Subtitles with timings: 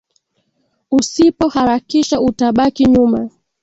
[0.91, 3.29] Usipo harakisha utabaki nyuma